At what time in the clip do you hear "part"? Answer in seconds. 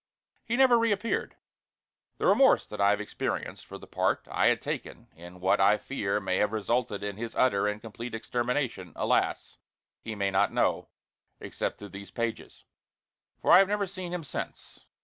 3.85-4.27